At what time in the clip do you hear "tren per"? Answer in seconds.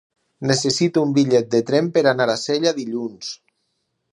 1.67-2.03